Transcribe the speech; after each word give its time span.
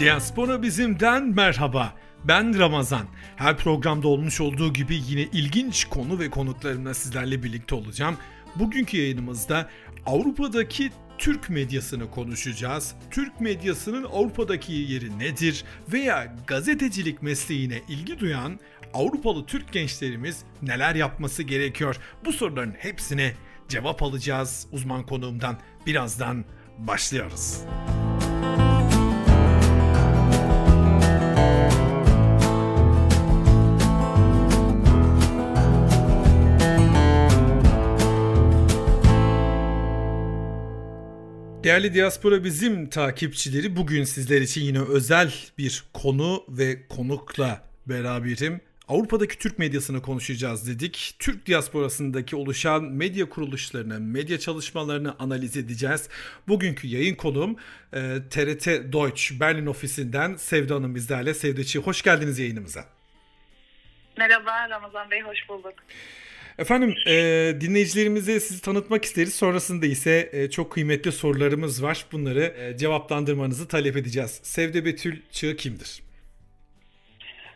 Diaspora 0.00 0.62
Bizim'den 0.62 1.24
merhaba. 1.28 1.94
Ben 2.24 2.58
Ramazan. 2.58 3.06
Her 3.36 3.56
programda 3.56 4.08
olmuş 4.08 4.40
olduğu 4.40 4.72
gibi 4.72 5.02
yine 5.08 5.22
ilginç 5.22 5.84
konu 5.84 6.18
ve 6.18 6.30
konuklarımla 6.30 6.94
sizlerle 6.94 7.42
birlikte 7.42 7.74
olacağım. 7.74 8.16
Bugünkü 8.56 8.96
yayınımızda 8.96 9.70
Avrupa'daki 10.06 10.90
Türk 11.18 11.50
medyasını 11.50 12.10
konuşacağız. 12.10 12.94
Türk 13.10 13.40
medyasının 13.40 14.04
Avrupa'daki 14.04 14.72
yeri 14.72 15.18
nedir 15.18 15.64
veya 15.92 16.36
gazetecilik 16.46 17.22
mesleğine 17.22 17.80
ilgi 17.88 18.18
duyan 18.18 18.60
Avrupalı 18.94 19.46
Türk 19.46 19.72
gençlerimiz 19.72 20.44
neler 20.62 20.94
yapması 20.94 21.42
gerekiyor? 21.42 21.96
Bu 22.24 22.32
soruların 22.32 22.74
hepsine 22.78 23.34
cevap 23.68 24.02
alacağız 24.02 24.66
uzman 24.72 25.06
konuğumdan. 25.06 25.58
Birazdan 25.86 26.44
başlıyoruz. 26.78 27.60
Değerli 41.70 41.94
Diaspora 41.94 42.44
Bizim 42.44 42.88
takipçileri 42.88 43.76
bugün 43.76 44.04
sizler 44.04 44.40
için 44.40 44.60
yine 44.60 44.80
özel 44.80 45.34
bir 45.58 45.84
konu 45.94 46.44
ve 46.48 46.86
konukla 46.88 47.62
beraberim. 47.86 48.60
Avrupa'daki 48.88 49.38
Türk 49.38 49.58
medyasını 49.58 50.02
konuşacağız 50.02 50.68
dedik. 50.68 51.16
Türk 51.18 51.46
diasporasındaki 51.46 52.36
oluşan 52.36 52.84
medya 52.84 53.28
kuruluşlarını, 53.28 54.00
medya 54.00 54.38
çalışmalarını 54.38 55.16
analiz 55.18 55.56
edeceğiz. 55.56 56.08
Bugünkü 56.48 56.88
yayın 56.88 57.14
konuğum 57.14 57.56
e, 57.92 57.98
TRT 58.30 58.66
Deutsch 58.92 59.40
Berlin 59.40 59.66
ofisinden 59.66 60.36
Sevda 60.36 60.74
Hanım 60.74 60.94
bizlerle. 60.94 61.34
Sevda 61.34 61.80
hoş 61.80 62.02
geldiniz 62.02 62.38
yayınımıza. 62.38 62.84
Merhaba 64.16 64.70
Ramazan 64.70 65.10
Bey, 65.10 65.20
hoş 65.20 65.48
bulduk. 65.48 65.74
Efendim 66.60 66.94
e, 67.06 67.12
dinleyicilerimize 67.60 68.40
sizi 68.40 68.62
tanıtmak 68.62 69.04
isteriz. 69.04 69.34
Sonrasında 69.34 69.86
ise 69.86 70.30
e, 70.32 70.50
çok 70.50 70.72
kıymetli 70.72 71.12
sorularımız 71.12 71.82
var. 71.82 72.04
Bunları 72.12 72.40
e, 72.40 72.76
cevaplandırmanızı 72.76 73.68
talep 73.68 73.96
edeceğiz. 73.96 74.40
Sevde 74.42 74.84
Betül 74.84 75.20
Çığ 75.32 75.56
kimdir? 75.56 76.02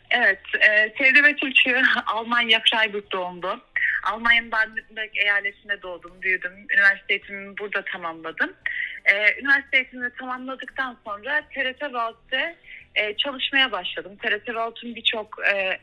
Evet, 0.09 0.39
e, 0.59 0.93
Sevde 0.97 1.23
Betül 1.23 1.53
Çığ 1.53 1.81
Almanya 2.05 2.61
Freiburg 2.71 3.11
doğumlu. 3.11 3.61
Almanya'nın 4.03 4.51
Baden-Württemberg 4.51 5.09
eyaletinde 5.13 5.81
doğdum, 5.81 6.21
büyüdüm. 6.21 6.51
Üniversite 6.73 7.13
eğitimimi 7.13 7.57
burada 7.57 7.83
tamamladım. 7.93 8.53
E, 9.05 9.39
üniversite 9.41 9.77
eğitimimi 9.77 10.09
tamamladıktan 10.19 10.97
sonra 11.05 11.41
TRT 11.55 11.93
Valt'te 11.93 12.55
e, 12.95 13.17
çalışmaya 13.17 13.71
başladım. 13.71 14.17
TRT 14.17 14.55
Valt'ın 14.55 14.95
birçok 14.95 15.39
e, 15.53 15.79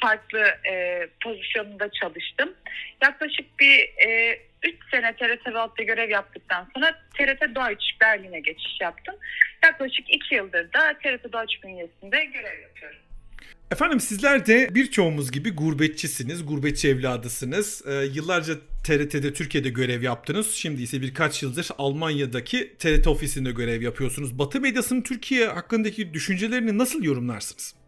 farklı 0.00 0.44
e, 0.72 1.06
pozisyonunda 1.24 1.90
çalıştım. 1.90 2.54
Yaklaşık 3.02 3.60
bir 3.60 3.80
3 4.62 4.74
e, 4.74 4.78
sene 4.90 5.16
TRT 5.16 5.54
Valt'ta 5.54 5.82
görev 5.82 6.10
yaptıktan 6.10 6.68
sonra 6.74 6.92
TRT 7.18 7.54
Deutsch 7.54 8.00
Berlin'e 8.00 8.40
geçiş 8.40 8.80
yaptım. 8.80 9.14
Yaklaşık 9.62 10.14
2 10.14 10.34
yıldır 10.34 10.72
da 10.72 10.98
TRT 11.02 11.32
Deutsch 11.32 11.62
bünyesinde 11.64 12.24
görev 12.24 12.60
yapıyorum. 12.62 12.98
Efendim 13.70 14.00
sizler 14.00 14.46
de 14.46 14.68
birçoğumuz 14.74 15.32
gibi 15.32 15.50
gurbetçisiniz, 15.50 16.46
gurbetçi 16.46 16.88
evladısınız. 16.88 17.82
Ee, 17.86 17.92
yıllarca 17.92 18.54
TRT'de 18.84 19.32
Türkiye'de 19.32 19.68
görev 19.68 20.02
yaptınız. 20.02 20.54
Şimdi 20.54 20.82
ise 20.82 21.02
birkaç 21.02 21.42
yıldır 21.42 21.68
Almanya'daki 21.78 22.76
TRT 22.78 23.06
ofisinde 23.06 23.50
görev 23.50 23.82
yapıyorsunuz. 23.82 24.38
Batı 24.38 24.60
medyasının 24.60 25.02
Türkiye 25.02 25.46
hakkındaki 25.46 26.14
düşüncelerini 26.14 26.78
nasıl 26.78 27.04
yorumlarsınız? 27.04 27.79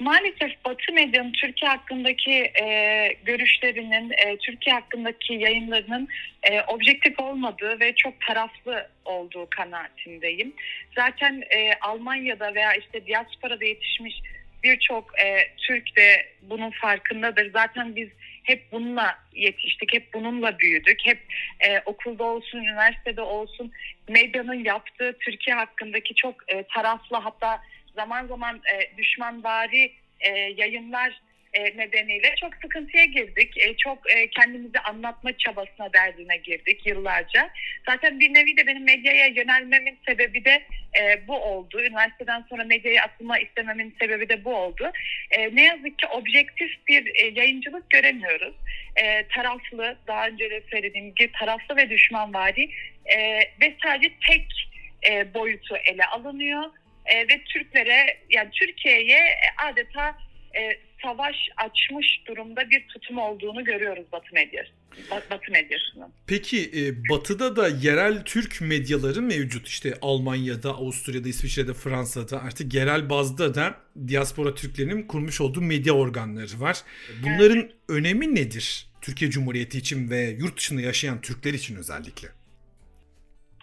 Maalesef 0.00 0.64
Batı 0.64 0.92
medyanın 0.92 1.32
Türkiye 1.32 1.70
hakkındaki 1.70 2.32
e, 2.32 3.16
görüşlerinin, 3.24 4.10
e, 4.10 4.36
Türkiye 4.36 4.74
hakkındaki 4.74 5.34
yayınlarının 5.34 6.08
e, 6.42 6.60
objektif 6.60 7.20
olmadığı 7.20 7.80
ve 7.80 7.94
çok 7.94 8.20
taraflı 8.20 8.88
olduğu 9.04 9.46
kanaatindeyim. 9.50 10.52
Zaten 10.96 11.42
e, 11.50 11.72
Almanya'da 11.80 12.54
veya 12.54 12.74
işte 12.74 13.06
diasporada 13.06 13.64
yetişmiş 13.64 14.22
birçok 14.62 15.20
e, 15.24 15.48
Türk 15.56 15.96
de 15.96 16.26
bunun 16.42 16.70
farkındadır. 16.70 17.52
Zaten 17.52 17.96
biz 17.96 18.08
hep 18.42 18.72
bununla 18.72 19.18
yetiştik, 19.34 19.92
hep 19.92 20.14
bununla 20.14 20.58
büyüdük. 20.58 21.00
Hep 21.04 21.18
e, 21.60 21.80
okulda 21.86 22.24
olsun, 22.24 22.58
üniversitede 22.58 23.22
olsun 23.22 23.72
medyanın 24.08 24.64
yaptığı 24.64 25.16
Türkiye 25.20 25.56
hakkındaki 25.56 26.14
çok 26.14 26.34
e, 26.48 26.62
taraflı 26.62 27.16
hatta 27.16 27.60
zaman 28.00 28.26
zaman 28.26 28.56
e, 28.56 28.96
düşmanvari 28.96 29.92
e, 30.20 30.30
yayınlar 30.56 31.20
e, 31.52 31.64
nedeniyle 31.64 32.34
çok 32.40 32.54
sıkıntıya 32.62 33.04
girdik. 33.04 33.58
E, 33.58 33.76
çok 33.76 34.10
e, 34.10 34.30
kendimizi 34.30 34.78
anlatma 34.78 35.36
çabasına 35.36 35.92
derdine 35.92 36.36
girdik 36.36 36.86
yıllarca. 36.86 37.50
Zaten 37.88 38.20
bir 38.20 38.34
nevi 38.34 38.56
de 38.56 38.66
benim 38.66 38.84
medyaya 38.84 39.26
yönelmemin 39.26 39.98
sebebi 40.08 40.44
de 40.44 40.62
e, 41.00 41.28
bu 41.28 41.36
oldu. 41.36 41.80
Üniversiteden 41.80 42.44
sonra 42.50 42.64
medyaya 42.64 43.04
atılma 43.04 43.38
istememin 43.38 43.94
sebebi 44.00 44.28
de 44.28 44.44
bu 44.44 44.54
oldu. 44.54 44.90
E, 45.30 45.56
ne 45.56 45.64
yazık 45.64 45.98
ki 45.98 46.06
objektif 46.06 46.70
bir 46.88 47.06
e, 47.14 47.40
yayıncılık 47.40 47.90
göremiyoruz. 47.90 48.54
E, 48.96 49.26
taraflı, 49.28 49.96
daha 50.06 50.26
önce 50.26 50.50
de 50.50 50.62
söylediğim 50.70 51.14
gibi 51.14 51.32
taraflı 51.32 51.76
ve 51.76 51.90
düşmanvari 51.90 52.70
e, 53.04 53.38
ve 53.60 53.74
sadece 53.84 54.12
tek 54.28 54.46
e, 55.10 55.34
boyutu 55.34 55.76
ele 55.76 56.04
alınıyor 56.04 56.64
e, 57.06 57.18
ve 57.18 57.44
Türklere 57.44 58.18
yani 58.30 58.50
Türkiye'ye 58.50 59.20
adeta 59.70 60.18
e, 60.56 60.60
savaş 61.02 61.36
açmış 61.56 62.20
durumda 62.26 62.70
bir 62.70 62.86
tutum 62.88 63.18
olduğunu 63.18 63.64
görüyoruz 63.64 64.04
Batı 64.12 64.34
medyası. 64.34 64.70
Batı 65.10 65.52
medyasının. 65.52 66.12
Peki 66.26 66.70
e, 66.76 67.08
Batı'da 67.10 67.56
da 67.56 67.68
yerel 67.68 68.24
Türk 68.24 68.60
medyaları 68.60 69.22
mevcut 69.22 69.68
işte 69.68 69.94
Almanya'da, 70.02 70.70
Avusturya'da, 70.70 71.28
İsviçre'de, 71.28 71.74
Fransa'da 71.74 72.42
artık 72.42 72.74
yerel 72.74 73.10
bazda 73.10 73.54
da 73.54 73.76
diaspora 74.08 74.54
Türklerinin 74.54 75.02
kurmuş 75.02 75.40
olduğu 75.40 75.60
medya 75.60 75.92
organları 75.92 76.60
var. 76.60 76.78
Bunların 77.22 77.58
evet. 77.58 77.72
önemi 77.88 78.34
nedir 78.34 78.86
Türkiye 79.00 79.30
Cumhuriyeti 79.30 79.78
için 79.78 80.10
ve 80.10 80.20
yurt 80.20 80.56
dışında 80.56 80.80
yaşayan 80.80 81.20
Türkler 81.20 81.54
için 81.54 81.76
özellikle? 81.76 82.28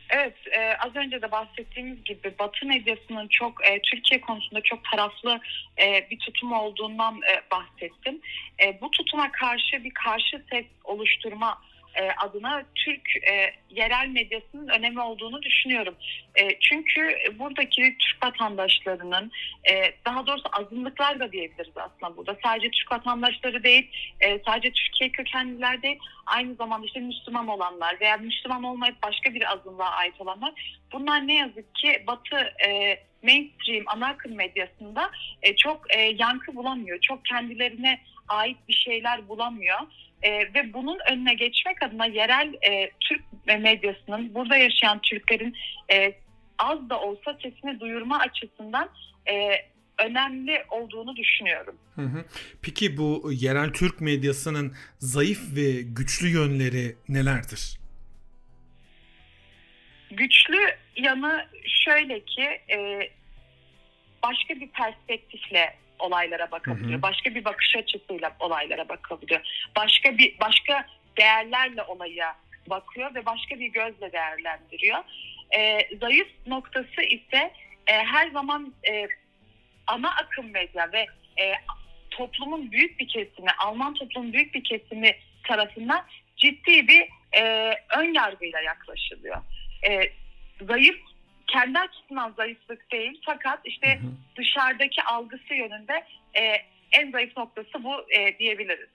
Evet, 0.10 0.34
e, 0.58 0.78
az 0.78 0.96
önce 0.96 1.22
de 1.22 1.32
bahsettiğimiz 1.32 2.04
gibi 2.04 2.34
Batı 2.40 2.66
medyasının 2.66 3.28
çok 3.28 3.68
e, 3.68 3.82
Türkiye 3.82 4.22
konusunda 4.22 4.62
çok 4.62 4.80
taraflı 4.92 5.40
e, 5.82 6.08
bir 6.12 6.20
tutum 6.20 6.52
olduğundan 6.52 7.16
e, 7.16 7.42
bahsettim. 7.52 8.22
E, 8.64 8.82
bu 8.82 8.92
tutuma 8.92 9.32
karşı 9.32 9.84
bir 9.84 9.94
karşı 9.94 10.44
ses 10.52 10.66
oluşturma 10.84 11.62
e, 11.98 12.12
adına 12.12 12.64
Türk 12.76 13.18
e, 13.32 13.54
yerel 13.70 14.08
medyasının 14.08 14.68
önemi 14.68 15.02
olduğunu 15.02 15.42
düşünüyorum. 15.42 15.96
E, 16.36 16.60
çünkü 16.60 17.18
buradaki 17.40 17.82
Türk 17.82 18.24
vatandaşlarının 18.24 19.32
e, 19.72 19.94
daha 20.06 20.28
doğrusu 20.28 20.50
azınlıklar 20.52 21.20
da 21.20 21.32
diyebiliriz 21.32 21.74
aslında 21.76 22.18
burada. 22.18 22.38
Sadece 22.44 22.72
Türk 22.72 22.92
vatandaşları 22.92 23.64
değil, 23.64 23.92
e, 24.20 24.40
sadece 24.46 24.72
Türkiye 24.72 25.10
kökenliler 25.10 25.82
değil, 25.82 26.00
aynı 26.26 26.56
zamanda 26.56 26.86
işte 26.86 27.00
Müslüman 27.00 27.48
olanlar 27.48 27.98
veya 28.02 28.18
Müslüman 28.18 28.64
olmayıp 28.64 29.04
başka 29.04 29.34
bir 29.34 29.52
azınlığa 29.54 29.90
ait 29.90 30.22
olanlar. 30.22 30.82
Bunlar 30.94 31.28
ne 31.28 31.36
yazık 31.36 31.76
ki 31.76 32.04
Batı 32.08 32.38
e, 32.68 33.00
mainstream 33.24 33.84
ana 33.88 34.08
akım 34.08 34.36
medyasında 34.36 35.12
e, 35.42 35.56
çok 35.56 35.96
e, 35.96 36.02
yankı 36.02 36.56
bulamıyor. 36.56 37.00
Çok 37.02 37.26
kendilerine 37.26 38.00
ait 38.28 38.58
bir 38.68 38.74
şeyler 38.74 39.28
bulamıyor. 39.28 39.80
E, 40.22 40.32
ve 40.32 40.74
bunun 40.74 40.98
önüne 41.12 41.34
geçmek 41.34 41.84
adına 41.84 42.06
yerel 42.06 42.54
e, 42.70 42.92
Türk 43.00 43.22
medyasının 43.46 44.34
burada 44.34 44.58
yaşayan 44.58 45.02
Türklerin 45.02 45.56
e, 45.92 46.14
az 46.60 46.90
da 46.90 47.02
olsa 47.02 47.38
sesini 47.44 47.80
duyurma 47.80 48.20
açısından 48.20 48.90
e, 49.30 49.52
önemli 50.06 50.66
olduğunu 50.70 51.16
düşünüyorum. 51.16 51.76
Hı 51.96 52.02
hı. 52.02 52.26
Peki 52.62 52.98
bu 52.98 53.32
yerel 53.34 53.74
Türk 53.74 54.02
medyasının 54.02 54.76
zayıf 55.00 55.56
ve 55.56 55.82
güçlü 55.82 56.28
yönleri 56.28 56.96
nelerdir? 57.10 57.80
Güçlü 60.12 60.60
yanı 60.96 61.48
şöyle 61.86 62.20
ki 62.20 62.44
e, 62.72 63.10
başka 64.24 64.56
bir 64.56 64.68
perspektifle 64.68 65.76
olaylara 66.00 66.52
bakabiliyor. 66.52 66.92
Hı 66.92 66.98
hı. 66.98 67.02
Başka 67.02 67.36
bir 67.36 67.46
bakış 67.46 67.76
açısıyla 67.76 68.36
olaylara 68.40 68.90
bakabiliyor. 68.90 69.42
Başka 69.76 70.18
bir 70.18 70.40
başka 70.40 70.86
değerlerle 71.18 71.84
olaya 71.84 72.36
bakıyor 72.70 73.16
ve 73.16 73.26
başka 73.26 73.60
bir 73.60 73.68
gözle 73.68 74.12
değerlendiriyor. 74.12 75.00
E, 75.58 75.90
zayıf 76.02 76.28
noktası 76.48 77.02
ise 77.02 77.54
e, 77.88 77.94
her 77.94 78.30
zaman 78.30 78.74
e, 78.90 79.08
ana 79.88 80.16
akım 80.16 80.52
medya 80.52 80.92
ve 80.92 81.08
e, 81.42 81.54
toplumun 82.12 82.72
büyük 82.72 83.00
bir 83.00 83.08
kesimi, 83.08 83.52
Alman 83.60 83.94
toplumun 83.94 84.34
büyük 84.34 84.54
bir 84.54 84.64
kesimi 84.64 85.16
tarafından 85.44 86.06
ciddi 86.38 86.88
bir 86.88 87.08
e, 87.42 87.74
ön 87.98 88.14
yargıyla 88.14 88.62
yaklaşılıyor. 88.62 89.38
E, 89.90 90.12
zayıf 90.62 90.98
kendi 91.48 91.80
açısından 91.80 92.34
zayıflık 92.38 92.92
değil 92.92 93.22
fakat 93.26 93.60
işte 93.66 94.00
hı 94.02 94.08
hı. 94.08 94.12
dışarıdaki 94.38 95.04
algısı 95.04 95.54
yönünde 95.54 96.06
e, 96.34 96.42
en 96.92 97.12
zayıf 97.12 97.38
noktası 97.38 97.84
bu 97.84 97.94
e, 98.12 98.40
diyebiliriz. 98.40 98.90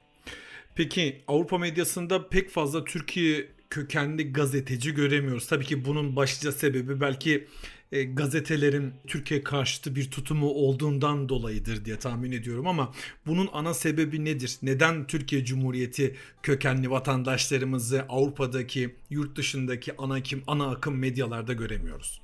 Peki 0.77 1.23
Avrupa 1.29 1.59
medyasında 1.59 2.29
pek 2.29 2.51
fazla 2.51 2.85
Türkiye 2.85 3.47
kökenli 3.71 4.33
gazeteci 4.33 4.95
göremiyoruz. 4.95 5.47
Tabii 5.47 5.65
ki 5.65 5.85
bunun 5.85 6.17
başlıca 6.17 6.53
sebebi 6.53 7.01
belki 7.01 7.47
e, 7.93 8.05
gazetelerin 8.05 8.95
Türkiye 9.07 9.45
karşıtı 9.45 9.97
bir 9.97 10.11
tutumu 10.11 10.51
olduğundan 10.51 11.29
dolayıdır 11.29 11.85
diye 11.85 11.99
tahmin 11.99 12.33
ediyorum 12.33 12.67
ama 12.67 12.93
bunun 13.27 13.49
ana 13.53 13.75
sebebi 13.75 14.25
nedir? 14.25 14.57
Neden 14.63 15.07
Türkiye 15.07 15.45
Cumhuriyeti 15.45 16.17
kökenli 16.43 16.91
vatandaşlarımızı 16.91 18.05
Avrupa'daki, 18.09 18.97
yurt 19.11 19.37
dışındaki 19.37 19.97
ana 19.99 20.23
kim, 20.23 20.43
ana 20.47 20.71
akım 20.71 20.99
medyalarda 20.99 21.53
göremiyoruz? 21.53 22.22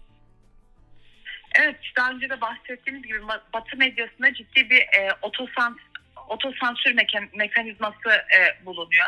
Evet, 1.55 1.77
daha 1.97 2.11
önce 2.11 2.31
de 2.31 2.41
bahsettiğimiz 2.41 3.03
gibi 3.03 3.19
Batı 3.53 3.77
medyasında 3.77 4.35
ciddi 4.35 4.71
bir 4.71 4.81
e, 4.81 5.09
otosans 5.23 5.77
otosansür 6.29 6.95
mekan, 6.95 7.29
mekanizması 7.35 8.09
e, 8.09 8.67
bulunuyor. 8.67 9.07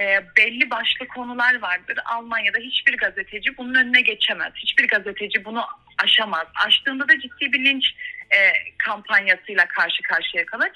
E, 0.00 0.20
belli 0.36 0.70
başlı 0.70 1.08
konular 1.08 1.62
vardır. 1.62 1.98
Almanya'da 2.04 2.58
hiçbir 2.58 2.96
gazeteci 2.96 3.56
bunun 3.56 3.74
önüne 3.74 4.00
geçemez. 4.00 4.52
Hiçbir 4.54 4.88
gazeteci 4.88 5.44
bunu 5.44 5.64
aşamaz. 6.04 6.46
Aştığında 6.66 7.08
da 7.08 7.20
ciddi 7.20 7.52
bir 7.52 7.64
linç 7.64 7.84
e, 8.30 8.38
kampanyasıyla 8.78 9.66
karşı 9.66 10.02
karşıya 10.02 10.46
kalır. 10.46 10.70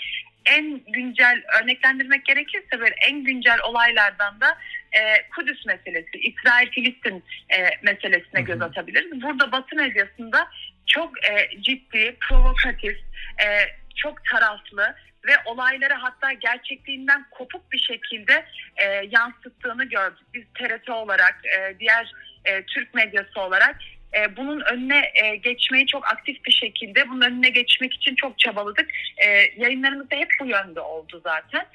En 0.47 0.81
güncel 0.89 1.43
örneklendirmek 1.63 2.25
gerekirse 2.25 2.81
böyle 2.81 2.95
en 3.09 3.25
güncel 3.25 3.59
olaylardan 3.69 4.41
da 4.41 4.59
e, 4.93 5.29
Kudüs 5.37 5.67
meselesi, 5.67 6.19
İsrail-Filistin 6.19 7.25
e, 7.51 7.71
meselesine 7.83 8.43
göz 8.43 8.63
atabiliriz. 8.63 9.23
Burada 9.23 9.53
Batı 9.53 9.77
medyasında 9.77 10.49
çok 10.87 11.31
e, 11.31 11.61
ciddi, 11.61 12.17
provokatif, 12.21 12.97
e, 13.45 13.47
çok 13.97 14.25
taraflı 14.25 14.95
ve 15.27 15.33
olayları 15.45 15.95
hatta 15.95 16.33
gerçekliğinden 16.33 17.27
kopuk 17.31 17.73
bir 17.73 17.79
şekilde 17.79 18.45
e, 18.77 18.85
yansıttığını 19.11 19.85
gördük. 19.85 20.27
Biz 20.35 20.45
TRT 20.55 20.91
olarak, 20.91 21.41
e, 21.59 21.79
diğer 21.81 22.13
e, 22.45 22.63
Türk 22.63 22.95
medyası 22.95 23.41
olarak 23.41 23.77
e, 24.15 24.37
bunun 24.37 24.61
önüne 24.61 25.13
e, 25.15 25.37
geçmeyi 25.37 25.87
çok 25.87 26.07
aktif 26.13 26.45
bir 26.45 26.53
şekilde, 26.53 27.09
bunun 27.09 27.21
önüne 27.21 27.49
geçmek 27.49 27.95
için 27.95 28.15
çok 28.15 28.39
çabaladık. 28.39 28.91
E, 29.17 29.29
yayınlarımız 29.57 30.11
da 30.11 30.17
hep 30.17 30.29
bu 30.41 30.47
yönde 30.47 30.81
oldu 30.81 31.21
zaten. 31.25 31.67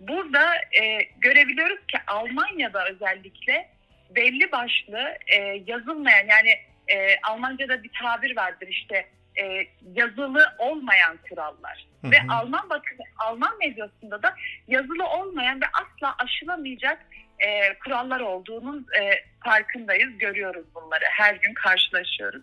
Burada 0.00 0.54
e, 0.56 1.08
görebiliyoruz 1.18 1.86
ki 1.86 1.98
Almanya'da 2.06 2.88
özellikle 2.88 3.68
belli 4.16 4.52
başlı 4.52 5.18
e, 5.26 5.62
yazılmayan 5.66 6.26
yani 6.26 6.58
e, 6.88 7.20
Almanca'da 7.22 7.82
bir 7.82 7.90
tabir 8.02 8.36
vardır 8.36 8.68
işte 8.68 9.08
e, 9.42 9.66
yazılı 9.94 10.54
olmayan 10.58 11.18
kurallar. 11.28 11.86
Hı 12.00 12.06
hı. 12.06 12.10
Ve 12.10 12.16
Alman 12.28 12.70
bakın 12.70 12.98
Alman 13.18 13.58
medyasında 13.58 14.22
da 14.22 14.34
yazılı 14.68 15.06
olmayan 15.06 15.60
ve 15.60 15.64
asla 15.66 16.14
aşılamayacak 16.18 17.06
e, 17.38 17.78
kurallar 17.78 18.20
olduğunun 18.20 18.86
e, 19.00 19.10
farkındayız, 19.44 20.18
görüyoruz 20.18 20.66
bunları. 20.74 21.04
Her 21.10 21.34
gün 21.34 21.54
karşılaşıyoruz. 21.54 22.42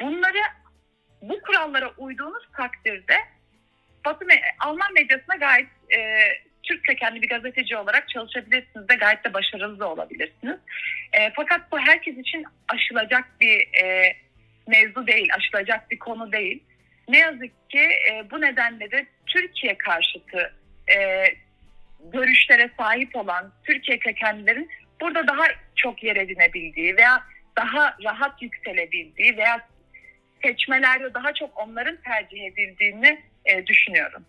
Bunları 0.00 0.38
bu 1.22 1.40
kurallara 1.40 1.90
uyduğunuz 1.98 2.44
takdirde 2.56 3.14
Batı 4.04 4.24
Alman 4.60 4.92
medyasına 4.94 5.36
gayet 5.36 5.68
e, 5.98 6.28
Türk 6.70 6.84
kökenli 6.84 7.22
bir 7.22 7.28
gazeteci 7.28 7.76
olarak 7.76 8.08
çalışabilirsiniz 8.08 8.88
de 8.88 8.94
gayet 8.94 9.24
de 9.24 9.34
başarılı 9.34 9.80
da 9.80 9.88
olabilirsiniz. 9.88 10.56
E, 11.12 11.30
fakat 11.36 11.72
bu 11.72 11.78
herkes 11.78 12.18
için 12.18 12.44
aşılacak 12.68 13.24
bir 13.40 13.82
e, 13.82 14.16
mevzu 14.66 15.06
değil, 15.06 15.28
aşılacak 15.36 15.90
bir 15.90 15.98
konu 15.98 16.32
değil. 16.32 16.62
Ne 17.08 17.18
yazık 17.18 17.70
ki 17.70 17.80
e, 17.80 18.30
bu 18.30 18.40
nedenle 18.40 18.90
de 18.90 19.06
Türkiye 19.26 19.78
karşıtı 19.78 20.54
e, 20.96 21.26
görüşlere 22.12 22.70
sahip 22.78 23.16
olan 23.16 23.52
Türkiye 23.64 23.98
kökenlilerin 23.98 24.70
burada 25.00 25.26
daha 25.26 25.44
çok 25.76 26.02
yer 26.02 26.16
edinebildiği 26.16 26.96
veya 26.96 27.22
daha 27.56 27.96
rahat 28.04 28.42
yükselebildiği 28.42 29.36
veya 29.36 29.68
seçmelerde 30.42 31.14
daha 31.14 31.34
çok 31.34 31.58
onların 31.58 31.96
tercih 31.96 32.44
edildiğini 32.44 33.20
e, 33.44 33.66
düşünüyorum. 33.66 34.24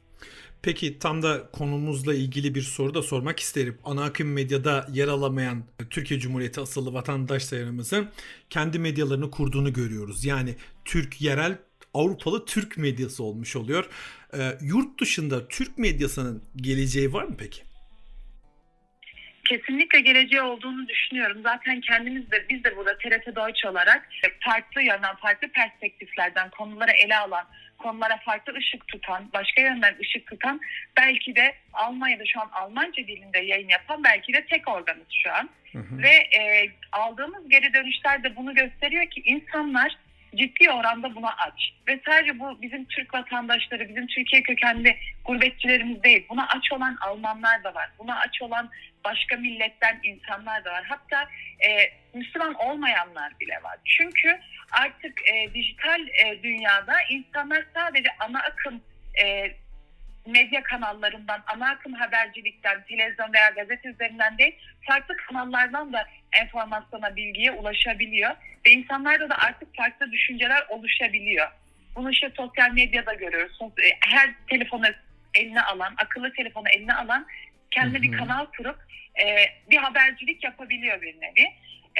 Peki 0.62 1.00
tam 1.00 1.23
da 1.23 1.50
konumuzla 1.51 2.13
ilgili 2.13 2.56
bir 2.56 2.62
soru 2.62 2.94
da 2.94 3.01
sormak 3.01 3.39
isterim. 3.39 3.77
Ana 3.83 4.03
akım 4.03 4.31
medyada 4.31 4.88
yer 4.94 5.07
alamayan 5.07 5.63
Türkiye 5.89 6.19
Cumhuriyeti 6.19 6.62
asıllı 6.62 6.94
vatandaşlarımızın 6.94 8.09
kendi 8.50 8.79
medyalarını 8.79 9.31
kurduğunu 9.31 9.73
görüyoruz. 9.73 10.25
Yani 10.25 10.56
Türk 10.85 11.21
yerel 11.21 11.57
Avrupalı 11.94 12.45
Türk 12.45 12.77
medyası 12.77 13.23
olmuş 13.23 13.56
oluyor. 13.56 13.89
E, 14.38 14.57
yurt 14.62 15.01
dışında 15.01 15.47
Türk 15.47 15.77
medyasının 15.77 16.41
geleceği 16.56 17.13
var 17.13 17.24
mı 17.24 17.35
peki? 17.38 17.70
Kesinlikle 19.45 19.99
geleceği 19.99 20.41
olduğunu 20.41 20.88
düşünüyorum. 20.88 21.41
Zaten 21.43 21.81
kendimiz 21.81 22.31
de 22.31 22.45
biz 22.49 22.63
de 22.63 22.77
burada 22.77 22.97
TRT 22.97 23.35
Deutsch 23.35 23.65
olarak 23.65 24.09
farklı 24.39 24.81
yönden, 24.81 25.15
farklı 25.15 25.47
perspektiflerden 25.47 26.49
konuları 26.49 26.91
ele 26.91 27.17
alan, 27.17 27.45
konulara 27.77 28.17
farklı 28.17 28.53
ışık 28.53 28.88
tutan, 28.88 29.29
başka 29.33 29.61
yönden 29.61 29.95
ışık 30.01 30.27
tutan, 30.27 30.59
belki 30.97 31.35
de 31.35 31.55
Almanya'da 31.73 32.23
şu 32.25 32.41
an 32.41 32.49
Almanca 32.51 33.07
dilinde 33.07 33.39
yayın 33.39 33.69
yapan 33.69 34.03
belki 34.03 34.33
de 34.33 34.45
tek 34.45 34.67
organız 34.67 35.07
şu 35.23 35.33
an. 35.33 35.49
Hı 35.71 35.77
hı. 35.77 36.01
Ve 36.01 36.39
e, 36.39 36.69
aldığımız 36.91 37.49
geri 37.49 37.73
dönüşler 37.73 38.23
de 38.23 38.35
bunu 38.35 38.55
gösteriyor 38.55 39.05
ki 39.05 39.21
insanlar 39.25 39.97
ciddi 40.35 40.71
oranda 40.71 41.15
buna 41.15 41.29
aç. 41.29 41.73
Ve 41.87 41.99
sadece 42.05 42.39
bu 42.39 42.61
bizim 42.61 42.85
Türk 42.85 43.13
vatandaşları, 43.13 43.89
bizim 43.89 44.07
Türkiye 44.07 44.43
kökenli 44.43 44.97
gurbetçilerimiz 45.25 46.03
değil. 46.03 46.25
Buna 46.29 46.47
aç 46.47 46.71
olan 46.71 46.97
Almanlar 47.01 47.63
da 47.63 47.73
var. 47.73 47.89
Buna 47.99 48.19
aç 48.19 48.41
olan 48.41 48.69
başka 49.05 49.37
milletten 49.37 49.99
insanlar 50.03 50.65
da 50.65 50.71
var. 50.71 50.83
Hatta 50.89 51.29
e, 51.67 51.91
Müslüman 52.13 52.53
olmayanlar 52.53 53.39
bile 53.39 53.63
var. 53.63 53.77
Çünkü 53.85 54.39
artık 54.71 55.21
e, 55.29 55.53
dijital 55.53 56.07
e, 56.07 56.43
dünyada 56.43 56.93
insanlar 57.09 57.65
sadece 57.73 58.09
ana 58.19 58.39
akım 58.39 58.81
e, 59.23 59.51
medya 60.25 60.63
kanallarından, 60.63 61.44
ana 61.47 61.69
akım 61.69 61.94
habercilikten, 61.94 62.83
televizyon 62.83 63.34
veya 63.34 63.50
gazete 63.50 63.89
üzerinden 63.89 64.38
değil, 64.38 64.55
farklı 64.88 65.15
kanallardan 65.17 65.93
da 65.93 66.07
enformasyona, 66.41 67.15
bilgiye 67.15 67.51
ulaşabiliyor. 67.51 68.31
Ve 68.65 68.72
insanlarda 68.72 69.29
da 69.29 69.38
artık 69.38 69.75
farklı 69.75 70.12
düşünceler 70.12 70.65
oluşabiliyor. 70.69 71.48
Bunu 71.95 72.12
işte 72.12 72.31
sosyal 72.38 72.72
medyada 72.72 73.13
görüyoruz. 73.13 73.60
E, 73.62 73.89
her 74.10 74.29
telefonu 74.50 74.86
eline 75.36 75.62
alan, 75.62 75.93
akıllı 75.98 76.34
telefonu 76.34 76.69
eline 76.69 76.93
alan 76.93 77.27
kendi 77.72 78.01
bir 78.01 78.12
kanal 78.12 78.45
kurup 78.45 78.79
e, 79.24 79.25
bir 79.69 79.77
habercilik 79.77 80.43
yapabiliyor 80.43 81.01
bir 81.01 81.15
nevi. 81.22 81.48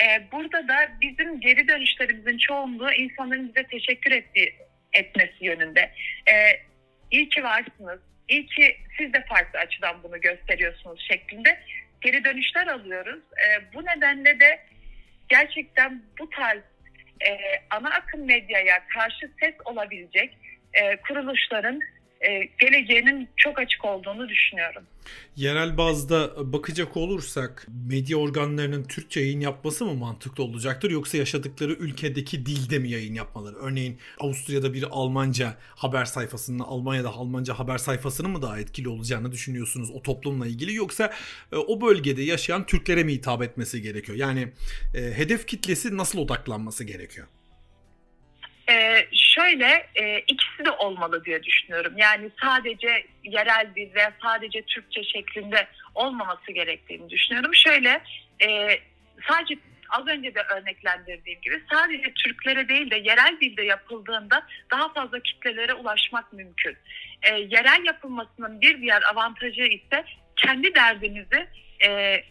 E, 0.02 0.32
burada 0.32 0.68
da 0.68 0.76
bizim 1.02 1.40
geri 1.40 1.68
dönüşlerimizin 1.68 2.38
çoğunluğu 2.38 2.92
insanların 2.92 3.48
bize 3.48 3.68
teşekkür 3.68 4.12
ettiği, 4.12 4.56
etmesi 4.94 5.46
yönünde. 5.46 5.92
E, 6.32 6.34
iyi 7.12 7.30
ki 7.30 7.44
varsınız, 7.44 8.00
iyi 8.32 8.46
ki 8.46 8.78
siz 8.98 9.14
de 9.14 9.26
farklı 9.30 9.60
açıdan 9.60 10.04
bunu 10.04 10.22
gösteriyorsunuz 10.22 11.08
şeklinde 11.12 11.60
geri 12.02 12.24
dönüşler 12.24 12.68
alıyoruz. 12.68 13.20
E, 13.20 13.74
bu 13.74 13.86
nedenle 13.86 14.40
de 14.40 14.60
gerçekten 15.30 16.02
bu 16.20 16.30
tarz 16.30 16.62
e, 17.28 17.32
ana 17.70 17.90
akım 17.90 18.26
medyaya 18.26 18.88
karşı 18.88 19.32
ses 19.40 19.56
olabilecek 19.66 20.38
e, 20.74 20.96
kuruluşların 20.96 21.80
geleceğinin 22.60 23.30
çok 23.38 23.60
açık 23.60 23.86
olduğunu 23.86 24.30
düşünüyorum. 24.30 24.84
Yerel 25.36 25.78
bazda 25.78 26.54
bakacak 26.54 26.98
olursak 26.98 27.68
medya 27.90 28.18
organlarının 28.18 28.84
Türkçe 28.84 29.20
yayın 29.20 29.40
yapması 29.40 29.86
mı 29.86 29.94
mantıklı 29.94 30.44
olacaktır 30.44 30.92
yoksa 30.92 31.18
yaşadıkları 31.18 31.72
ülkedeki 31.72 32.46
dilde 32.46 32.80
mi 32.80 32.90
yayın 32.90 33.14
yapmaları? 33.14 33.56
Örneğin 33.56 34.00
Avusturya'da 34.20 34.74
bir 34.74 34.86
Almanca 34.92 35.58
haber 35.76 36.06
sayfasının 36.06 36.60
Almanya'da 36.60 37.10
Almanca 37.10 37.60
haber 37.60 37.78
sayfasının 37.78 38.32
mı 38.32 38.42
daha 38.42 38.60
etkili 38.60 38.90
olacağını 38.90 39.32
düşünüyorsunuz 39.32 39.92
o 39.92 40.02
toplumla 40.02 40.48
ilgili 40.48 40.74
yoksa 40.74 41.14
e, 41.52 41.56
o 41.56 41.82
bölgede 41.82 42.22
yaşayan 42.22 42.66
Türklere 42.66 43.04
mi 43.04 43.14
hitap 43.14 43.44
etmesi 43.44 43.82
gerekiyor? 43.82 44.18
Yani 44.18 44.48
e, 44.96 45.00
hedef 45.02 45.48
kitlesi 45.48 45.98
nasıl 45.98 46.20
odaklanması 46.20 46.84
gerekiyor? 46.84 47.28
Ee, 48.70 49.08
şöyle 49.42 49.88
e, 49.96 50.20
ikisi 50.20 50.66
de 50.66 50.72
olmalı 50.72 51.26
diye 51.26 51.44
düşünüyorum. 51.44 51.94
Yani 51.98 52.32
sadece 52.42 53.06
yerel 53.24 53.68
dil 53.76 53.96
ve 53.96 54.12
sadece 54.24 54.62
Türkçe 54.62 55.04
şeklinde 55.04 55.68
olmaması 55.96 56.52
gerektiğini 56.52 57.10
düşünüyorum. 57.10 57.56
Şöyle 57.56 58.02
e, 58.48 58.80
sadece 59.30 59.56
az 59.90 60.08
önce 60.08 60.36
de 60.36 60.42
örneklendirdiğim 60.42 61.42
gibi 61.42 61.64
sadece 61.72 62.14
Türklere 62.14 62.68
değil 62.68 62.92
de 62.92 62.96
yerel 62.96 63.38
dilde 63.42 63.64
yapıldığında 63.64 64.48
daha 64.72 64.94
fazla 64.94 65.20
kitlelere 65.20 65.74
ulaşmak 65.74 66.34
mümkün. 66.34 66.78
E, 67.24 67.30
yerel 67.36 67.86
yapılmasının 67.86 68.62
bir 68.62 68.82
diğer 68.82 69.02
avantajı 69.12 69.62
ise 69.62 70.06
kendi 70.36 70.76
derdimizi 70.76 71.48
e, 71.88 72.24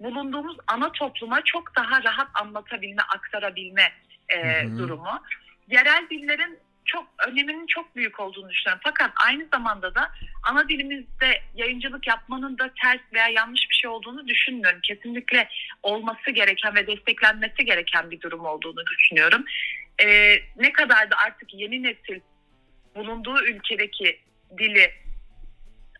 bulunduğumuz 0.00 0.56
ana 0.66 0.92
topluma 0.92 1.40
çok 1.44 1.76
daha 1.76 2.02
rahat 2.02 2.28
anlatabilme, 2.34 3.02
aktarabilme 3.02 3.92
e, 4.28 4.64
durumu. 4.78 5.22
Yerel 5.68 6.06
dillerin 6.10 6.58
çok 6.84 7.06
öneminin 7.28 7.66
çok 7.66 7.96
büyük 7.96 8.20
olduğunu 8.20 8.50
düşünüyorum. 8.50 8.80
Fakat 8.84 9.10
aynı 9.26 9.46
zamanda 9.52 9.94
da 9.94 10.10
ana 10.42 10.68
dilimizde 10.68 11.42
yayıncılık 11.54 12.06
yapmanın 12.06 12.58
da 12.58 12.70
ters 12.82 13.00
veya 13.12 13.28
yanlış 13.28 13.70
bir 13.70 13.74
şey 13.74 13.90
olduğunu 13.90 14.28
düşünmüyorum. 14.28 14.80
Kesinlikle 14.82 15.48
olması 15.82 16.30
gereken 16.30 16.74
ve 16.74 16.86
desteklenmesi 16.86 17.64
gereken 17.64 18.10
bir 18.10 18.20
durum 18.20 18.44
olduğunu 18.44 18.86
düşünüyorum. 18.86 19.44
Ee, 20.04 20.36
ne 20.56 20.72
kadar 20.72 21.10
da 21.10 21.16
artık 21.26 21.54
yeni 21.54 21.82
nesil 21.82 22.20
bulunduğu 22.94 23.44
ülkedeki 23.44 24.20
dili 24.58 24.92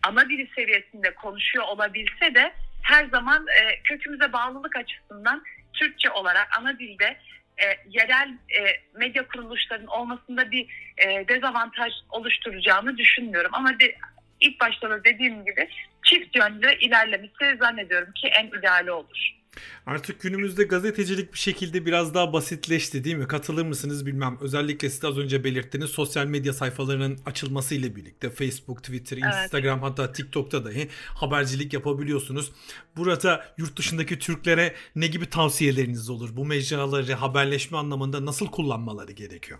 ana 0.02 0.28
dili 0.28 0.50
seviyesinde 0.54 1.14
konuşuyor 1.14 1.64
olabilse 1.64 2.34
de 2.34 2.54
her 2.82 3.04
zaman 3.04 3.46
e, 3.46 3.82
kökümüze 3.82 4.32
bağlılık 4.32 4.76
açısından 4.76 5.42
Türkçe 5.72 6.10
olarak 6.10 6.58
ana 6.58 6.78
dilde 6.78 7.16
e, 7.58 7.66
yerel 7.88 8.28
e, 8.28 8.80
medya 8.94 9.28
kuruluşlarının 9.28 9.86
olmasında 9.86 10.50
bir 10.50 10.66
e, 10.96 11.28
dezavantaj 11.28 11.92
oluşturacağını 12.10 12.98
düşünmüyorum. 12.98 13.50
Ama 13.54 13.80
de, 13.80 13.94
ilk 14.40 14.60
başta 14.60 14.90
da 14.90 15.04
dediğim 15.04 15.44
gibi 15.44 15.68
çift 16.04 16.36
yönlü 16.36 16.78
ilerlemesi 16.78 17.56
zannediyorum 17.60 18.12
ki 18.12 18.28
en 18.28 18.46
ideali 18.46 18.90
olur. 18.90 19.37
Artık 19.86 20.20
günümüzde 20.20 20.64
gazetecilik 20.64 21.32
bir 21.32 21.38
şekilde 21.38 21.86
biraz 21.86 22.14
daha 22.14 22.32
basitleşti 22.32 23.04
değil 23.04 23.16
mi? 23.16 23.28
Katılır 23.28 23.64
mısınız 23.64 24.06
bilmem. 24.06 24.38
Özellikle 24.40 24.90
siz 24.90 25.04
az 25.04 25.18
önce 25.18 25.44
belirttiniz 25.44 25.90
sosyal 25.90 26.26
medya 26.26 26.52
sayfalarının 26.52 27.18
açılması 27.26 27.74
ile 27.74 27.96
birlikte 27.96 28.30
Facebook, 28.30 28.78
Twitter, 28.84 29.16
Instagram 29.16 29.78
evet. 29.78 29.90
hatta 29.90 30.12
TikTok'ta 30.12 30.64
dahi 30.64 30.88
habercilik 31.14 31.72
yapabiliyorsunuz. 31.72 32.52
Burada 32.96 33.54
yurt 33.58 33.76
dışındaki 33.76 34.18
Türklere 34.18 34.74
ne 34.96 35.06
gibi 35.06 35.30
tavsiyeleriniz 35.30 36.10
olur? 36.10 36.36
Bu 36.36 36.44
mecraları 36.44 37.12
haberleşme 37.12 37.78
anlamında 37.78 38.26
nasıl 38.26 38.46
kullanmaları 38.46 39.12
gerekiyor? 39.12 39.58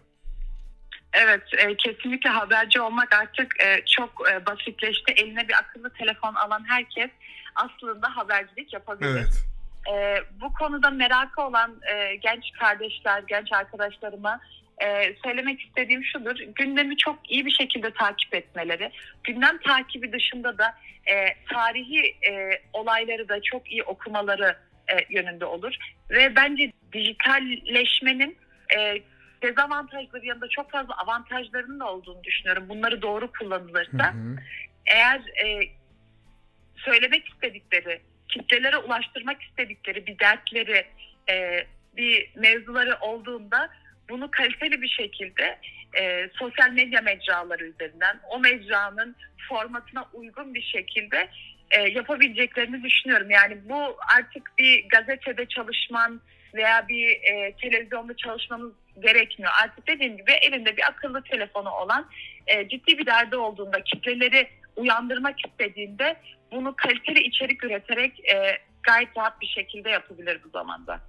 Evet, 1.12 1.42
e, 1.58 1.76
kesinlikle 1.76 2.30
haberci 2.30 2.80
olmak 2.80 3.14
artık 3.14 3.60
e, 3.64 3.84
çok 3.96 4.30
e, 4.30 4.46
basitleşti. 4.46 5.12
Eline 5.12 5.48
bir 5.48 5.54
akıllı 5.54 5.90
telefon 5.90 6.34
alan 6.34 6.64
herkes 6.68 7.10
aslında 7.54 8.16
habercilik 8.16 8.72
yapabilir. 8.72 9.10
Evet. 9.10 9.44
E, 9.92 10.16
bu 10.40 10.52
konuda 10.52 10.90
merakı 10.90 11.42
olan 11.42 11.80
e, 11.94 12.16
genç 12.16 12.52
kardeşler, 12.52 13.23
genç 13.28 13.52
arkadaşlarıma 13.52 14.40
e, 14.85 15.14
söylemek 15.25 15.61
istediğim 15.61 16.04
şudur. 16.04 16.37
Gündemi 16.54 16.97
çok 16.97 17.30
iyi 17.30 17.47
bir 17.47 17.50
şekilde 17.50 17.90
takip 17.90 18.35
etmeleri. 18.35 18.90
Gündem 19.25 19.58
takibi 19.58 20.12
dışında 20.12 20.58
da 20.58 20.75
e, 21.06 21.14
tarihi 21.52 22.16
e, 22.30 22.62
olayları 22.73 23.28
da 23.28 23.42
çok 23.42 23.73
iyi 23.73 23.82
okumaları 23.82 24.56
e, 24.88 24.94
yönünde 25.11 25.44
olur. 25.44 25.75
Ve 26.11 26.37
bence 26.37 26.73
dijitalleşmenin 26.92 28.37
e, 28.76 29.02
dezavantajları 29.42 30.26
yanında 30.26 30.49
çok 30.49 30.70
fazla 30.70 30.97
avantajlarının 30.97 31.80
da 31.80 31.92
olduğunu 31.92 32.25
düşünüyorum. 32.25 32.68
Bunları 32.68 33.02
doğru 33.02 33.32
kullanılırsa. 33.32 34.14
Hı 34.14 34.18
hı. 34.18 34.37
Eğer 34.87 35.18
e, 35.18 35.61
söylemek 36.76 37.28
istedikleri 37.28 38.00
kitlelere 38.28 38.76
ulaştırmak 38.76 39.42
istedikleri 39.42 40.06
bir 40.06 40.18
dertleri, 40.18 40.87
e, 41.30 41.66
bir 41.97 42.30
mevzuları 42.35 42.97
olduğunda 43.00 43.70
bunu 44.08 44.30
kaliteli 44.30 44.82
bir 44.82 44.88
şekilde 44.88 45.58
e, 45.99 46.30
sosyal 46.32 46.70
medya 46.70 47.00
mecraları 47.00 47.64
üzerinden 47.64 48.20
o 48.30 48.38
mecranın 48.38 49.16
formatına 49.49 50.08
uygun 50.12 50.54
bir 50.54 50.62
şekilde 50.62 51.28
e, 51.70 51.80
yapabileceklerini 51.80 52.82
düşünüyorum. 52.82 53.30
Yani 53.30 53.58
bu 53.64 53.97
artık 54.18 54.58
bir 54.58 54.88
gazetede 54.88 55.47
çalışman 55.47 56.20
veya 56.54 56.88
bir 56.88 57.08
e, 57.08 57.52
televizyonda 57.61 58.16
çalışmanız 58.16 58.73
gerekmiyor. 59.00 59.52
Artık 59.62 59.87
dediğim 59.87 60.16
gibi 60.16 60.32
elinde 60.32 60.76
bir 60.76 60.82
akıllı 60.88 61.23
telefonu 61.23 61.70
olan 61.70 62.06
e, 62.47 62.68
ciddi 62.68 62.99
bir 62.99 63.06
derdi 63.06 63.37
olduğunda 63.37 63.85
kitleleri 63.85 64.49
uyandırmak 64.76 65.47
istediğinde 65.47 66.16
bunu 66.52 66.74
kaliteli 66.76 67.20
içerik 67.20 67.64
üreterek 67.64 68.20
e, 68.20 68.58
gayet 68.82 69.16
rahat 69.16 69.40
bir 69.40 69.46
şekilde 69.46 69.90
yapabilir 69.90 70.40
bu 70.44 70.48
zamanda. 70.48 71.00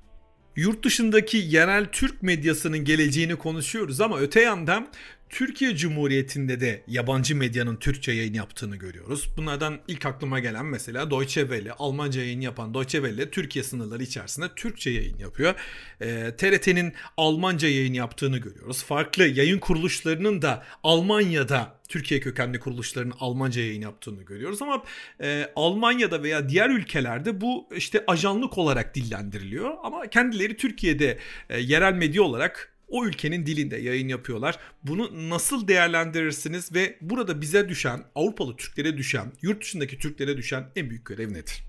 Yurt 0.55 0.84
dışındaki 0.84 1.38
yerel 1.38 1.86
Türk 1.86 2.24
medyasının 2.24 2.86
geleceğini 2.86 3.36
konuşuyoruz 3.36 4.01
ama 4.01 4.19
öte 4.19 4.41
yandan 4.41 4.88
Türkiye 5.30 5.76
Cumhuriyeti'nde 5.76 6.60
de 6.60 6.84
yabancı 6.88 7.36
medyanın 7.36 7.76
Türkçe 7.76 8.12
yayın 8.12 8.34
yaptığını 8.34 8.76
görüyoruz. 8.76 9.30
Bunlardan 9.38 9.80
ilk 9.88 10.06
aklıma 10.06 10.40
gelen 10.40 10.66
mesela 10.66 11.12
Deutsche 11.12 11.42
Welle, 11.42 11.72
Almanca 11.74 12.22
yayın 12.22 12.42
yapan 12.42 12.74
Deutsche 12.74 12.98
Welle 12.98 13.32
Türkiye 13.32 13.64
sınırları 13.64 14.04
içerisinde 14.04 14.46
Türkçe 14.56 14.90
yayın 14.90 15.18
yapıyor. 15.18 15.56
E, 16.02 16.10
ee, 16.10 16.36
TRT'nin 16.36 16.94
Almanca 17.18 17.68
yayın 17.68 17.94
yaptığını 17.94 18.38
görüyoruz. 18.38 18.84
Farklı 18.84 19.28
yayın 19.28 19.60
kuruluşlarının 19.60 20.42
da 20.42 20.64
Almanya'da 20.84 21.80
Türkiye 21.88 22.20
kökenli 22.20 22.60
kuruluşların 22.60 23.14
Almanca 23.20 23.62
yayın 23.62 23.82
yaptığını 23.82 24.24
görüyoruz 24.24 24.62
ama 24.62 24.84
e, 25.22 25.52
Almanya'da 25.56 26.24
veya 26.24 26.50
diğer 26.50 26.70
ülkelerde 26.70 27.42
bu 27.42 27.70
işte 27.76 28.04
ajanlık 28.08 28.58
olarak 28.58 28.96
dillendiriliyor 28.96 29.74
ama 29.84 30.08
kendileri 30.08 30.58
Türkiye'de 30.58 31.18
e, 31.50 31.60
yerel 31.60 31.94
medya 31.94 32.24
olarak 32.24 32.79
o 32.89 33.05
ülkenin 33.05 33.46
dilinde 33.46 33.77
yayın 33.77 34.08
yapıyorlar. 34.08 34.55
Bunu 34.84 35.29
nasıl 35.29 35.67
değerlendirirsiniz 35.67 36.75
ve 36.75 36.98
burada 37.01 37.41
bize 37.41 37.69
düşen, 37.69 38.00
Avrupalı 38.15 38.58
Türklere 38.58 38.98
düşen, 38.98 39.31
yurt 39.41 39.62
dışındaki 39.62 39.98
Türklere 39.98 40.38
düşen 40.38 40.63
en 40.75 40.89
büyük 40.89 41.05
görev 41.05 41.34
nedir? 41.34 41.63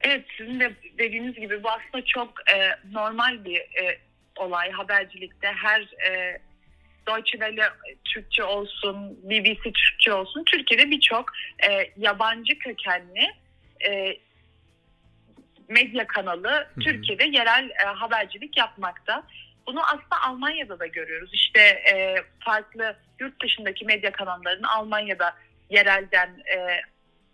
Evet 0.00 0.26
sizin 0.38 0.60
de 0.60 0.72
dediğiniz 0.98 1.34
gibi 1.34 1.62
bu 1.62 1.70
aslında 1.70 2.04
çok 2.04 2.28
e, 2.54 2.56
normal 2.92 3.44
bir 3.44 3.58
e, 3.58 3.98
olay 4.36 4.70
habercilikte. 4.70 5.48
Her 5.48 5.80
e, 5.80 6.40
Deutsche 7.06 7.38
Welle 7.38 7.68
Türkçe 8.04 8.44
olsun, 8.44 9.18
BBC 9.22 9.62
Türkçe 9.62 10.12
olsun. 10.12 10.44
Türkiye'de 10.44 10.90
birçok 10.90 11.32
e, 11.68 11.90
yabancı 11.96 12.58
kökenli 12.58 13.34
e, 13.88 14.18
medya 15.68 16.06
kanalı 16.06 16.48
Hı-hı. 16.50 16.80
Türkiye'de 16.80 17.24
yerel 17.24 17.70
e, 17.70 17.84
habercilik 17.84 18.56
yapmakta. 18.56 19.26
Bunu 19.66 19.80
aslında 19.84 20.22
Almanya'da 20.22 20.78
da 20.78 20.86
görüyoruz. 20.86 21.30
İşte 21.34 21.60
e, 21.60 22.16
farklı 22.40 22.96
yurt 23.20 23.42
dışındaki 23.42 23.84
medya 23.84 24.12
kanallarının 24.12 24.68
Almanya'da 24.68 25.34
yerelden 25.70 26.28
e, 26.28 26.80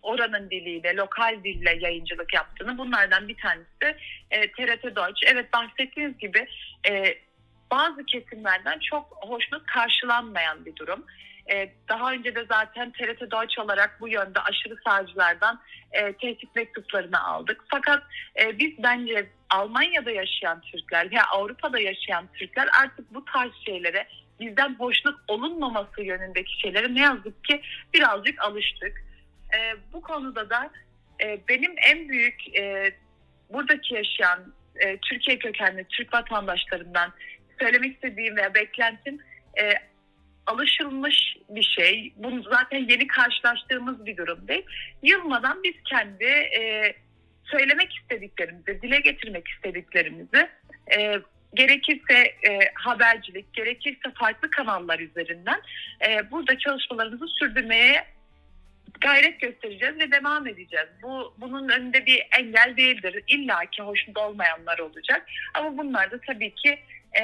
oranın 0.03 0.51
diliyle, 0.51 0.97
lokal 0.97 1.45
dille 1.45 1.79
yayıncılık 1.81 2.35
yaptığını 2.35 2.79
bunlardan 2.79 3.29
bir 3.29 3.37
tanesi 3.37 3.81
de 3.83 3.97
e, 4.31 4.53
TRT 4.53 4.97
Deutsch. 4.97 5.23
Evet 5.27 5.53
bahsettiğiniz 5.53 6.19
gibi 6.19 6.47
e, 6.89 7.19
bazı 7.71 8.07
kesimlerden 8.07 8.79
çok 8.79 9.19
hoşnut 9.21 9.67
karşılanmayan 9.67 10.65
bir 10.65 10.77
durum. 10.77 11.05
E, 11.53 11.73
daha 11.89 12.13
önce 12.13 12.35
de 12.35 12.45
zaten 12.49 12.93
TRT 12.93 13.21
Deutsch 13.21 13.59
olarak 13.59 14.01
bu 14.01 14.09
yönde 14.09 14.41
aşırı 14.41 14.77
sağcılardan 14.85 15.61
e, 15.93 16.13
tehdit 16.13 16.57
mektuplarını 16.57 17.25
aldık. 17.25 17.65
Fakat 17.71 18.03
e, 18.41 18.59
biz 18.59 18.73
bence 18.79 19.27
Almanya'da 19.51 20.11
yaşayan 20.11 20.61
Türkler 20.61 21.11
veya 21.11 21.25
Avrupa'da 21.25 21.81
yaşayan 21.81 22.29
Türkler 22.35 22.69
artık 22.83 23.15
bu 23.15 23.25
tarz 23.25 23.53
şeylere 23.67 24.07
bizden 24.41 24.75
hoşnut 24.75 25.21
olunmaması 25.29 26.03
yönündeki 26.03 26.61
şeylere 26.61 26.95
ne 26.95 27.01
yazık 27.01 27.45
ki 27.45 27.63
birazcık 27.95 28.45
alıştık. 28.45 29.05
E, 29.55 29.59
bu 29.93 30.01
konuda 30.01 30.51
da 30.51 30.71
e, 31.25 31.41
benim 31.49 31.75
en 31.89 32.09
büyük 32.09 32.57
e, 32.59 32.93
buradaki 33.53 33.95
yaşayan 33.95 34.55
e, 34.77 34.97
Türkiye 34.97 35.39
kökenli 35.39 35.85
Türk 35.85 36.15
vatandaşlarından 36.15 37.13
söylemek 37.61 37.95
istediğim 37.95 38.37
veya 38.37 38.55
beklentim 38.55 39.19
e, 39.59 39.90
alışılmış 40.47 41.37
bir 41.49 41.63
şey. 41.63 42.13
Bu 42.17 42.43
zaten 42.43 42.79
yeni 42.89 43.07
karşılaştığımız 43.07 44.07
bir 44.07 44.17
durum 44.17 44.49
değil. 44.49 44.67
Yılmadan 45.03 45.63
biz 45.65 45.75
kendi 45.85 46.25
e, 46.25 46.95
söylemek 47.45 47.97
istediklerimizi, 47.97 48.83
dile 48.83 49.01
getirmek 49.01 49.49
istediklerimizi 49.49 50.49
e, 50.97 51.21
gerekirse 51.55 52.19
e, 52.19 52.59
habercilik, 52.75 53.53
gerekirse 53.53 54.11
farklı 54.15 54.51
kanallar 54.51 54.99
üzerinden 54.99 55.61
e, 56.09 56.31
burada 56.31 56.59
çalışmalarımızı 56.59 57.27
sürdürmeye 57.29 58.05
gayret 59.01 59.41
göstereceğiz 59.41 59.99
ve 59.99 60.13
devam 60.13 60.47
edeceğiz. 60.47 60.89
Bu 61.03 61.35
bunun 61.39 61.69
önünde 61.69 62.07
bir 62.07 62.27
engel 62.39 62.77
değildir. 62.77 63.25
İlla 63.29 63.61
ki 63.67 63.83
hoşnut 63.83 64.19
olmayanlar 64.19 64.79
olacak. 64.79 65.27
Ama 65.55 65.79
bunlar 65.79 66.11
da 66.11 66.21
tabii 66.27 66.55
ki 66.55 66.79
e, 67.21 67.23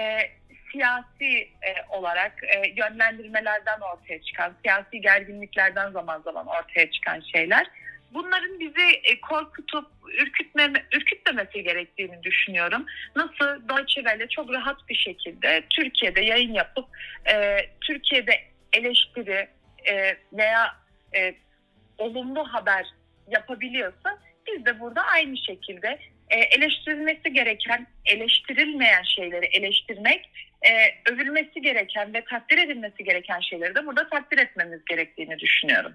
siyasi 0.76 1.48
e, 1.62 1.72
olarak 1.90 2.32
e, 2.44 2.72
yönlendirmelerden 2.76 3.80
ortaya 3.80 4.22
çıkan, 4.22 4.52
siyasi 4.62 5.00
gerginliklerden 5.00 5.90
zaman 5.90 6.20
zaman 6.20 6.46
ortaya 6.46 6.90
çıkan 6.90 7.20
şeyler. 7.20 7.66
Bunların 8.14 8.60
bizi 8.60 9.00
e, 9.04 9.20
korkutup 9.20 9.86
ürkütmeme, 10.18 10.84
ürkütmemesi 10.92 11.62
gerektiğini 11.62 12.22
düşünüyorum. 12.22 12.86
Nasıl 13.16 13.68
Deutsche 13.68 14.02
Welle 14.02 14.28
çok 14.28 14.52
rahat 14.52 14.88
bir 14.88 14.94
şekilde 14.94 15.62
Türkiye'de 15.70 16.20
yayın 16.20 16.52
yapıp 16.52 16.84
e, 17.32 17.58
Türkiye'de 17.80 18.40
eleştiri 18.72 19.48
e, 19.90 20.16
veya 20.32 20.76
e, 21.16 21.34
olumlu 21.98 22.52
haber 22.52 22.86
yapabiliyorsa 23.28 24.18
biz 24.46 24.66
de 24.66 24.80
burada 24.80 25.02
aynı 25.02 25.36
şekilde 25.36 25.98
e, 26.30 26.38
eleştirilmesi 26.38 27.32
gereken, 27.32 27.86
eleştirilmeyen 28.04 29.02
şeyleri 29.02 29.46
eleştirmek, 29.46 30.30
e, 30.62 30.72
övülmesi 31.12 31.62
gereken 31.62 32.14
ve 32.14 32.24
takdir 32.24 32.58
edilmesi 32.58 33.04
gereken 33.04 33.40
şeyleri 33.40 33.74
de 33.74 33.86
burada 33.86 34.08
takdir 34.08 34.38
etmemiz 34.38 34.80
gerektiğini 34.84 35.38
düşünüyorum. 35.38 35.92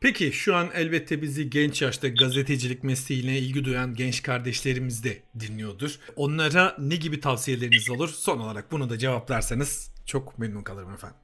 Peki 0.00 0.32
şu 0.32 0.54
an 0.54 0.70
elbette 0.74 1.22
bizi 1.22 1.50
genç 1.50 1.82
yaşta 1.82 2.08
gazetecilik 2.08 2.84
mesleğine 2.84 3.38
ilgi 3.38 3.64
duyan 3.64 3.94
genç 3.94 4.22
kardeşlerimiz 4.22 5.04
de 5.04 5.10
dinliyordur. 5.40 5.98
Onlara 6.16 6.74
ne 6.78 6.96
gibi 6.96 7.20
tavsiyeleriniz 7.20 7.90
olur? 7.90 8.08
Son 8.08 8.38
olarak 8.38 8.72
bunu 8.72 8.90
da 8.90 8.98
cevaplarsanız 8.98 9.94
çok 10.06 10.38
memnun 10.38 10.62
kalırım 10.62 10.94
efendim. 10.94 11.16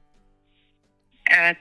Evet, 1.37 1.57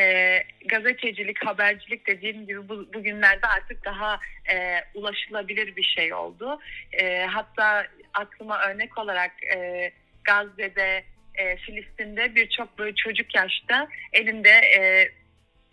e, 0.00 0.42
gazetecilik, 0.68 1.46
habercilik 1.46 2.06
dediğim 2.06 2.46
gibi 2.46 2.68
bu, 2.68 2.92
bugünlerde 2.94 3.46
artık 3.46 3.84
daha 3.84 4.20
e, 4.52 4.80
ulaşılabilir 4.94 5.76
bir 5.76 5.82
şey 5.82 6.14
oldu. 6.14 6.58
E, 6.92 7.26
hatta 7.26 7.86
aklıma 8.14 8.60
örnek 8.68 8.98
olarak 8.98 9.32
e, 9.56 9.90
Gazze'de, 10.26 11.04
e, 11.34 11.56
Filistin'de 11.56 12.34
birçok 12.34 12.78
böyle 12.78 12.94
çocuk 12.94 13.34
yaşta 13.34 13.88
elinde 14.12 14.50
e, 14.50 15.10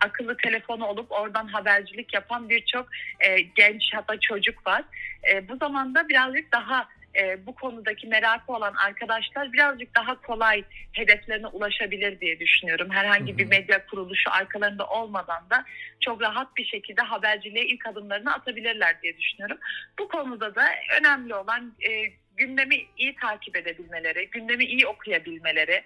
akıllı 0.01 0.37
telefonu 0.37 0.85
olup 0.85 1.11
oradan 1.11 1.47
habercilik 1.47 2.13
yapan 2.13 2.49
birçok 2.49 2.87
e, 3.19 3.41
genç 3.41 3.83
hatta 3.93 4.19
çocuk 4.19 4.67
var. 4.67 4.83
E, 5.31 5.49
bu 5.49 5.57
zamanda 5.57 6.09
birazcık 6.09 6.51
daha 6.51 6.87
e, 7.15 7.45
bu 7.45 7.55
konudaki 7.55 8.07
merakı 8.07 8.53
olan 8.53 8.73
arkadaşlar 8.73 9.53
birazcık 9.53 9.95
daha 9.95 10.21
kolay 10.21 10.63
hedeflerine 10.91 11.47
ulaşabilir 11.47 12.19
diye 12.19 12.39
düşünüyorum. 12.39 12.87
Herhangi 12.91 13.37
bir 13.37 13.45
medya 13.45 13.85
kuruluşu 13.85 14.31
arkalarında 14.31 14.87
olmadan 14.87 15.49
da 15.49 15.65
çok 15.99 16.21
rahat 16.21 16.57
bir 16.57 16.65
şekilde 16.65 17.01
haberciliğe 17.01 17.65
ilk 17.65 17.87
adımlarını 17.87 18.33
atabilirler 18.33 19.01
diye 19.01 19.17
düşünüyorum. 19.17 19.57
Bu 19.99 20.07
konuda 20.07 20.55
da 20.55 20.65
önemli 20.99 21.35
olan 21.35 21.73
e, 21.89 22.22
gündemi 22.43 22.85
iyi 22.97 23.15
takip 23.15 23.55
edebilmeleri, 23.55 24.29
gündemi 24.29 24.65
iyi 24.65 24.87
okuyabilmeleri 24.87 25.83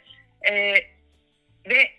e, 0.51 0.73
ve 1.69 1.91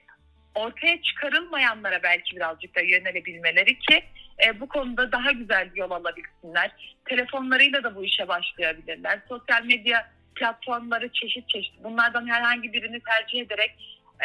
ortaya 0.54 1.02
çıkarılmayanlara 1.02 2.02
belki 2.02 2.36
birazcık 2.36 2.76
da 2.76 2.80
yönelebilmeleri 2.80 3.78
ki 3.78 4.04
e, 4.46 4.60
bu 4.60 4.68
konuda 4.68 5.12
daha 5.12 5.32
güzel 5.32 5.70
yol 5.74 5.90
alabilsinler. 5.90 6.70
Telefonlarıyla 7.04 7.84
da 7.84 7.94
bu 7.96 8.04
işe 8.04 8.28
başlayabilirler. 8.28 9.20
Sosyal 9.28 9.64
medya 9.64 10.10
platformları 10.34 11.12
çeşit 11.12 11.48
çeşit. 11.48 11.84
Bunlardan 11.84 12.28
herhangi 12.28 12.72
birini 12.72 13.00
tercih 13.00 13.40
ederek 13.40 13.74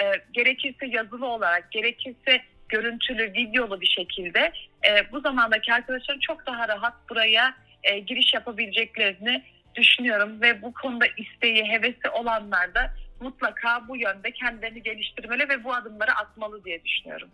e, 0.01 0.03
gerekirse 0.31 0.85
yazılı 0.85 1.25
olarak, 1.27 1.71
gerekirse 1.71 2.41
görüntülü, 2.69 3.33
videolu 3.33 3.81
bir 3.81 3.95
şekilde 3.97 4.51
e, 4.87 5.11
bu 5.11 5.19
zamandaki 5.19 5.73
arkadaşların 5.73 6.19
çok 6.19 6.45
daha 6.45 6.67
rahat 6.67 6.93
buraya 7.09 7.55
e, 7.83 7.99
giriş 7.99 8.33
yapabileceklerini 8.33 9.43
düşünüyorum 9.75 10.41
ve 10.41 10.61
bu 10.61 10.73
konuda 10.73 11.05
isteği, 11.17 11.63
hevesi 11.65 12.09
olanlar 12.13 12.75
da 12.75 12.93
mutlaka 13.19 13.87
bu 13.87 13.97
yönde 13.97 14.31
kendilerini 14.31 14.83
geliştirmeli 14.83 15.49
ve 15.49 15.63
bu 15.63 15.73
adımları 15.73 16.11
atmalı 16.11 16.63
diye 16.63 16.83
düşünüyorum. 16.85 17.29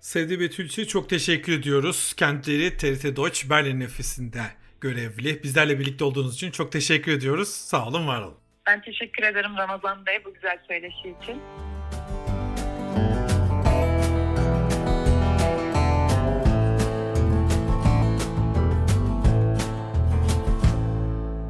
Sevdi 0.00 0.40
Betülçe 0.40 0.86
çok 0.86 1.08
teşekkür 1.08 1.52
ediyoruz. 1.52 2.14
Kentleri 2.16 2.76
TRT 2.76 3.16
Deutsch 3.16 3.50
Berlin 3.50 3.80
nefesinde 3.80 4.42
görevli. 4.80 5.42
Bizlerle 5.42 5.78
birlikte 5.78 6.04
olduğunuz 6.04 6.34
için 6.34 6.50
çok 6.50 6.72
teşekkür 6.72 7.12
ediyoruz. 7.12 7.48
Sağ 7.48 7.88
olun, 7.88 8.08
var 8.08 8.22
olun. 8.22 8.38
Ben 8.66 8.80
teşekkür 8.80 9.22
ederim 9.22 9.56
Ramazan 9.56 10.06
Bey 10.06 10.24
bu 10.24 10.34
güzel 10.34 10.58
söyleşi 10.68 11.14
için. 11.22 11.42